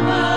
[0.00, 0.29] Mama.